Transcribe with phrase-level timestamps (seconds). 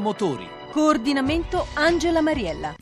[0.00, 0.48] Motori.
[0.70, 2.74] Coordinamento Angela Mariella.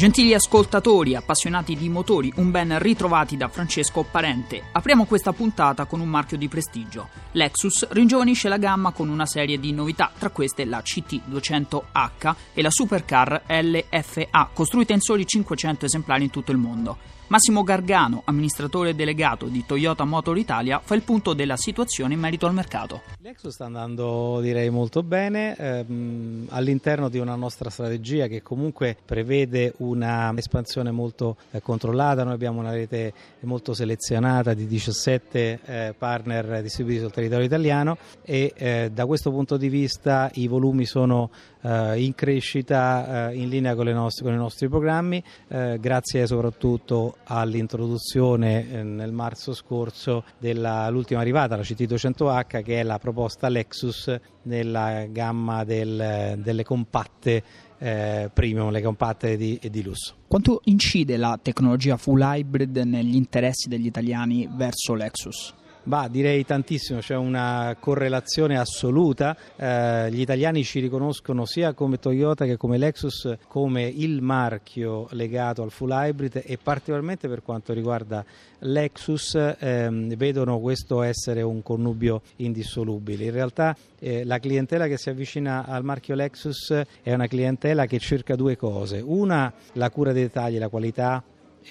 [0.00, 4.62] Gentili ascoltatori, appassionati di motori, un ben ritrovati da Francesco Parente.
[4.72, 7.08] Apriamo questa puntata con un marchio di prestigio.
[7.32, 12.70] Lexus ringiovanisce la gamma con una serie di novità, tra queste la CT200H e la
[12.70, 17.19] supercar LFA, costruita in soli 500 esemplari in tutto il mondo.
[17.30, 22.46] Massimo Gargano, amministratore delegato di Toyota Motor Italia, fa il punto della situazione in merito
[22.46, 23.02] al mercato.
[23.20, 29.74] Lexus sta andando direi molto bene ehm, all'interno di una nostra strategia che comunque prevede
[29.76, 32.24] una espansione molto eh, controllata.
[32.24, 38.52] Noi abbiamo una rete molto selezionata di 17 eh, partner distribuiti sul territorio italiano e
[38.56, 41.30] eh, da questo punto di vista i volumi sono
[41.62, 47.18] eh, in crescita eh, in linea con, nostre, con, i nostri programmi, eh, grazie soprattutto
[47.32, 55.06] all'introduzione eh, nel marzo scorso dell'ultima arrivata, la CT200H, che è la proposta Lexus nella
[55.06, 57.42] gamma del, delle compatte
[57.78, 60.16] eh, premium, le compatte di, di, lusso.
[60.26, 65.54] Quanto incide la tecnologia full hybrid negli interessi degli italiani verso Lexus?
[65.82, 69.34] Bah, direi tantissimo, c'è una correlazione assoluta.
[69.56, 75.62] Eh, gli italiani ci riconoscono sia come Toyota che come Lexus come il marchio legato
[75.62, 78.22] al full hybrid e particolarmente per quanto riguarda
[78.58, 83.24] Lexus ehm, vedono questo essere un connubio indissolubile.
[83.24, 87.98] In realtà eh, la clientela che si avvicina al marchio Lexus è una clientela che
[87.98, 89.00] cerca due cose.
[89.02, 91.24] Una, la cura dei dettagli, la qualità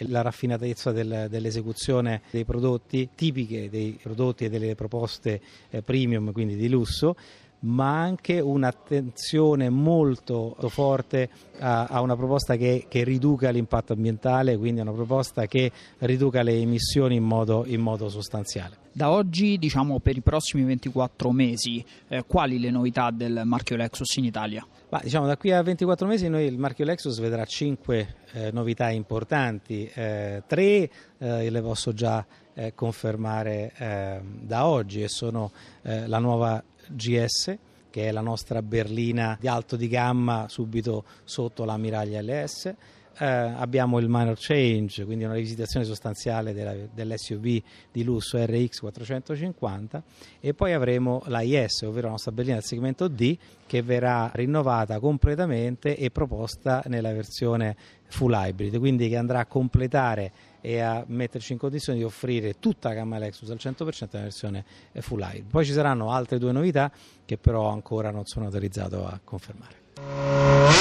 [0.07, 6.55] la raffinatezza del, dell'esecuzione dei prodotti, tipiche dei prodotti e delle proposte eh, premium, quindi
[6.55, 7.15] di lusso,
[7.61, 11.29] ma anche un'attenzione molto forte
[11.59, 16.53] a, a una proposta che, che, riduca l'impatto ambientale, quindi una proposta che riduca le
[16.53, 18.77] emissioni in modo, in modo sostanziale.
[18.91, 24.15] Da oggi, diciamo per i prossimi 24 mesi, eh, quali le novità del marchio Lexus
[24.17, 24.65] in Italia?
[24.89, 28.89] Ma, diciamo, da qui a 24 mesi noi il marchio Lexus vedrà 5 eh, novità
[28.89, 35.51] importanti, eh, 3 eh, le posso già eh, confermare ehm, da oggi e sono
[35.83, 37.57] eh, la nuova GS
[37.89, 42.75] che è la nostra berlina di alto di gamma subito sotto l'ammiraglia LS
[43.19, 47.61] eh, abbiamo il minor change, quindi una rivisitazione sostanziale della, dell'SUV
[47.91, 50.03] di lusso RX 450
[50.39, 54.99] e poi avremo la IS, ovvero la nostra berlina del segmento D che verrà rinnovata
[54.99, 57.75] completamente e proposta nella versione
[58.07, 62.89] full hybrid, quindi che andrà a completare e a metterci in condizione di offrire tutta
[62.89, 64.65] la gamma Lexus al 100% nella versione
[64.99, 65.49] full hybrid.
[65.49, 66.91] Poi ci saranno altre due novità
[67.25, 70.78] che però ancora non sono autorizzato a confermare.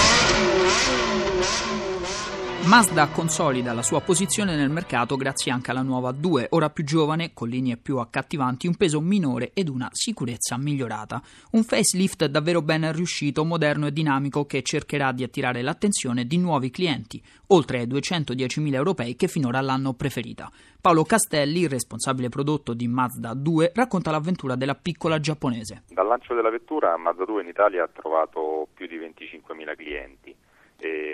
[2.68, 7.32] Mazda consolida la sua posizione nel mercato grazie anche alla nuova 2, ora più giovane,
[7.32, 11.18] con linee più accattivanti, un peso minore ed una sicurezza migliorata.
[11.52, 16.68] Un facelift davvero ben riuscito, moderno e dinamico che cercherà di attirare l'attenzione di nuovi
[16.68, 20.50] clienti, oltre ai 210.000 europei che finora l'hanno preferita.
[20.78, 25.84] Paolo Castelli, responsabile prodotto di Mazda 2, racconta l'avventura della piccola giapponese.
[25.88, 30.36] Dal lancio della vettura Mazda 2 in Italia ha trovato più di 25.000 clienti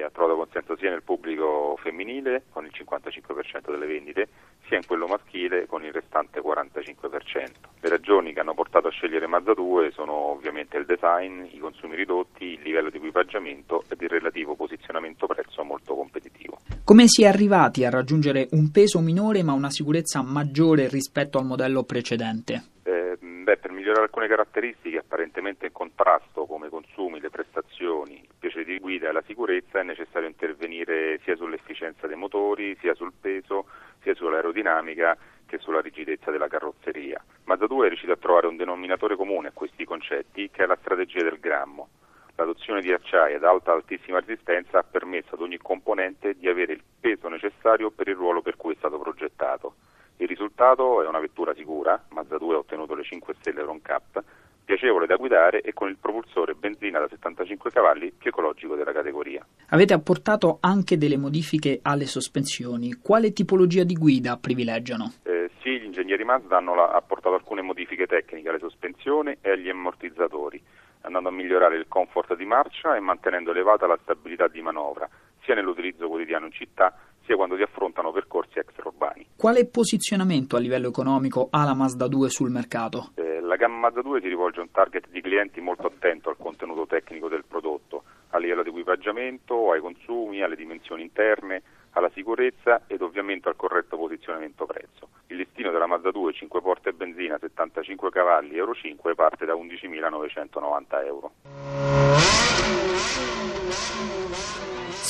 [0.04, 4.28] ha trovato consenso sia nel pubblico femminile con il 55% delle vendite
[4.68, 7.50] sia in quello maschile con il restante 45%.
[7.80, 11.96] Le ragioni che hanno portato a scegliere Mazda 2 sono ovviamente il design, i consumi
[11.96, 16.58] ridotti, il livello di equipaggiamento ed il relativo posizionamento prezzo molto competitivo.
[16.84, 21.46] Come si è arrivati a raggiungere un peso minore ma una sicurezza maggiore rispetto al
[21.46, 22.62] modello precedente?
[22.82, 28.23] Eh, beh, per migliorare alcune caratteristiche apparentemente in contrasto come consumi, le prestazioni,
[28.54, 33.12] piacere di guida e la sicurezza è necessario intervenire sia sull'efficienza dei motori, sia sul
[33.20, 33.66] peso,
[34.02, 35.16] sia sull'aerodinamica
[35.46, 37.22] che sulla rigidezza della carrozzeria.
[37.44, 40.78] Mazda 2 è riuscito a trovare un denominatore comune a questi concetti che è la
[40.80, 41.88] strategia del grammo.
[42.36, 46.82] L'adozione di acciaio ad alta altissima resistenza ha permesso ad ogni componente di avere il
[47.00, 49.74] peso necessario per il ruolo per cui è stato progettato.
[50.16, 54.22] Il risultato è una vettura sicura, Mazda 2 ha ottenuto le 5 stelle Roncap,
[54.64, 59.44] piacevole da guidare e con il propulsore benzina da 75 cavalli più ecologico della categoria.
[59.68, 62.94] Avete apportato anche delle modifiche alle sospensioni.
[63.02, 65.12] Quale tipologia di guida privilegiano?
[65.24, 69.68] Eh, sì, gli ingegneri Mazda hanno la, apportato alcune modifiche tecniche alle sospensioni e agli
[69.68, 70.62] ammortizzatori,
[71.02, 75.08] andando a migliorare il comfort di marcia e mantenendo elevata la stabilità di manovra,
[75.42, 76.96] sia nell'utilizzo quotidiano in città
[77.26, 79.26] sia quando si affrontano percorsi extraurbani.
[79.36, 83.12] Quale posizionamento a livello economico ha la Mazda 2 sul mercato?
[83.14, 86.36] Eh, la gamma Mazda 2 si rivolge a un target di clienti molto attento al
[86.36, 91.62] contenuto tecnico del prodotto, a livello di equipaggiamento, ai consumi, alle dimensioni interne,
[91.92, 95.08] alla sicurezza ed ovviamente al corretto posizionamento prezzo.
[95.28, 99.54] Il listino della Mazda Mazda 2 5 porte benzina 75 cavalli Euro 5 parte da
[99.54, 102.83] 11.990 euro.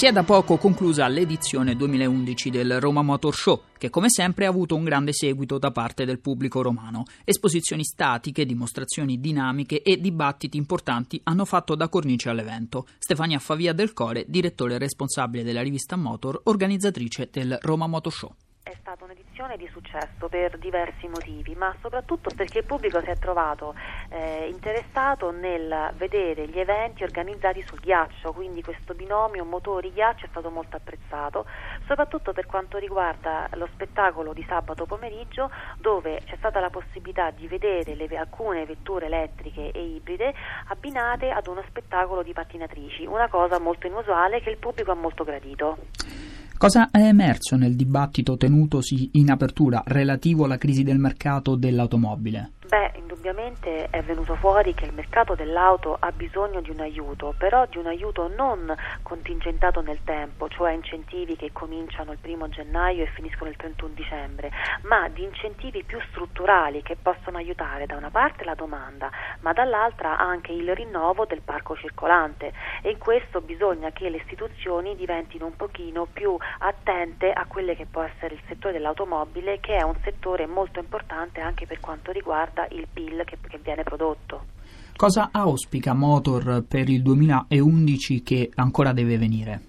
[0.04, 4.50] Si è da poco conclusa l'edizione 2011 del Roma Motor Show, che come sempre ha
[4.50, 7.04] avuto un grande seguito da parte del pubblico romano.
[7.24, 12.86] Esposizioni statiche, dimostrazioni dinamiche e dibattiti importanti hanno fatto da cornice all'evento.
[12.98, 18.34] Stefania Favia del Core, direttore responsabile della rivista Motor, organizzatrice del Roma Motor Show
[18.74, 23.16] è stata un'edizione di successo per diversi motivi, ma soprattutto perché il pubblico si è
[23.16, 23.74] trovato
[24.08, 30.50] eh, interessato nel vedere gli eventi organizzati sul ghiaccio, quindi questo binomio motori-ghiaccio è stato
[30.50, 31.46] molto apprezzato,
[31.86, 37.46] soprattutto per quanto riguarda lo spettacolo di sabato pomeriggio dove c'è stata la possibilità di
[37.46, 40.34] vedere le, alcune vetture elettriche e ibride
[40.68, 45.22] abbinate ad uno spettacolo di pattinatrici, una cosa molto inusuale che il pubblico ha molto
[45.22, 46.23] gradito.
[46.64, 52.52] Cosa è emerso nel dibattito tenutosi in apertura relativo alla crisi del mercato dell'automobile?
[52.66, 57.66] Beh, indubbiamente è venuto fuori che il mercato dell'auto ha bisogno di un aiuto, però
[57.66, 63.08] di un aiuto non contingentato nel tempo, cioè incentivi che cominciano il primo gennaio e
[63.08, 64.50] finiscono il 31 dicembre,
[64.84, 70.16] ma di incentivi più strutturali che possono aiutare da una parte la domanda, ma dall'altra
[70.16, 72.54] anche il rinnovo del parco circolante.
[72.80, 77.84] E in questo bisogna che le istituzioni diventino un pochino più attente a quelle che
[77.84, 82.52] può essere il settore dell'automobile che è un settore molto importante anche per quanto riguarda
[82.70, 84.52] il PIL che, che viene prodotto.
[84.96, 89.60] Cosa auspica Motor per il 2011 che ancora deve venire?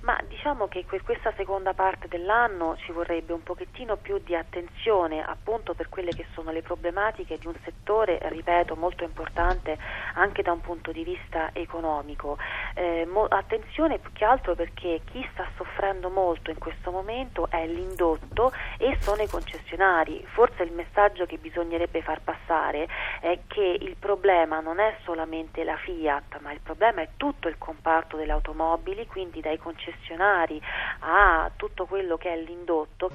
[0.00, 5.22] Ma diciamo che per questa seconda parte dell'anno ci vorrebbe un pochettino più di attenzione
[5.22, 9.78] appunto per quelle che sono le problematiche di un settore, ripeto, molto importante
[10.14, 12.36] anche da un punto di vista economico.
[12.74, 17.66] Eh, mo- attenzione più che altro perché chi sta soffrendo molto in questo momento è
[17.66, 20.24] l'indotto e sono i concessionari.
[20.32, 22.88] Forse il messaggio che bisognerebbe far passare
[23.20, 27.56] è che il problema non è solamente la Fiat, ma il problema è tutto il
[27.58, 30.60] comparto delle automobili, quindi dai concessionari
[31.00, 33.10] a tutto quello che è l'indotto.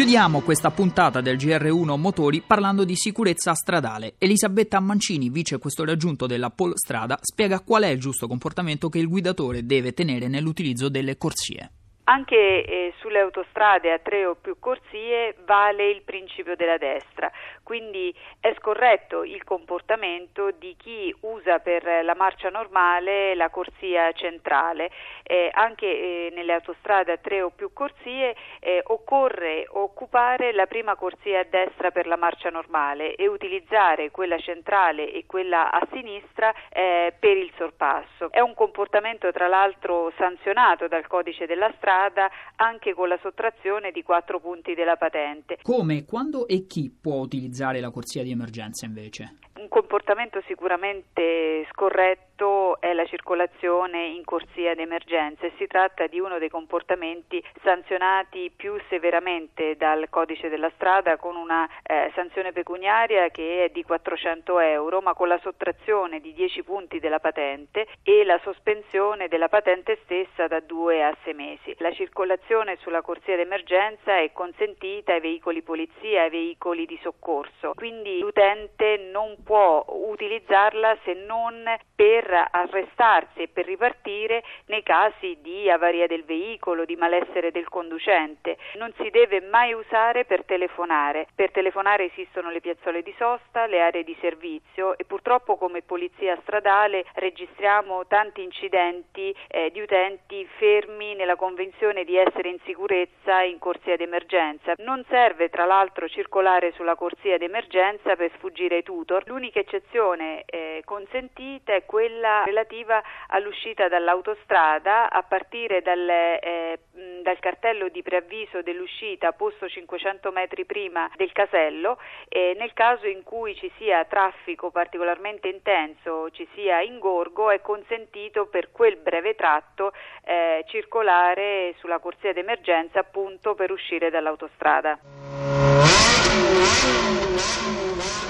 [0.00, 4.14] Chiudiamo questa puntata del GR1 Motori parlando di sicurezza stradale.
[4.16, 9.08] Elisabetta Mancini, vice questore aggiunto della Polstrada, spiega qual è il giusto comportamento che il
[9.08, 11.70] guidatore deve tenere nell'utilizzo delle corsie.
[12.12, 17.30] Anche eh, sulle autostrade a tre o più corsie vale il principio della destra,
[17.62, 24.90] quindi è scorretto il comportamento di chi usa per la marcia normale la corsia centrale.
[25.22, 30.96] Eh, anche eh, nelle autostrade a tre o più corsie eh, occorre occupare la prima
[30.96, 36.52] corsia a destra per la marcia normale e utilizzare quella centrale e quella a sinistra
[36.70, 38.32] eh, per il sorpasso.
[38.32, 43.90] È un comportamento tra l'altro sanzionato dal codice della strada strada anche con la sottrazione
[43.90, 45.58] di quattro punti della patente.
[45.62, 49.36] Come, quando e chi può utilizzare la corsia di emergenza invece?
[49.70, 56.48] Comportamento sicuramente scorretto è la circolazione in corsia d'emergenza e si tratta di uno dei
[56.48, 63.68] comportamenti sanzionati più severamente dal codice della strada con una eh, sanzione pecuniaria che è
[63.68, 69.28] di 400 euro ma con la sottrazione di 10 punti della patente e la sospensione
[69.28, 71.76] della patente stessa da 2 a 6 mesi.
[71.78, 77.74] La circolazione sulla corsia d'emergenza è consentita ai veicoli polizia e ai veicoli di soccorso,
[77.76, 81.64] quindi l'utente non può può utilizzarla se non
[81.94, 88.56] per arrestarsi e per ripartire nei casi di avaria del veicolo, di malessere del conducente.
[88.76, 91.26] Non si deve mai usare per telefonare.
[91.34, 96.38] Per telefonare esistono le piazzole di sosta, le aree di servizio e purtroppo come polizia
[96.40, 103.58] stradale registriamo tanti incidenti eh, di utenti fermi nella convenzione di essere in sicurezza in
[103.58, 104.72] corsia d'emergenza.
[104.78, 110.82] Non serve tra l'altro circolare sulla corsia d'emergenza per sfuggire ai tutor l'unica eccezione eh,
[110.84, 116.78] consentita è quella relativa all'uscita dall'autostrada a partire dal, eh,
[117.22, 123.22] dal cartello di preavviso dell'uscita posto 500 metri prima del casello e nel caso in
[123.22, 129.92] cui ci sia traffico particolarmente intenso, ci sia ingorgo, è consentito per quel breve tratto
[130.24, 134.98] eh, circolare sulla corsia d'emergenza appunto per uscire dall'autostrada.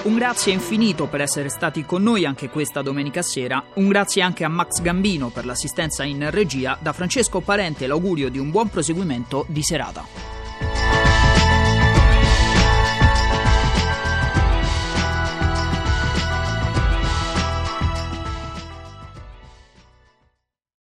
[0.03, 3.63] Un grazie infinito per essere stati con noi anche questa domenica sera.
[3.75, 6.75] Un grazie anche a Max Gambino per l'assistenza in regia.
[6.81, 10.30] Da Francesco Parente l'augurio di un buon proseguimento di serata.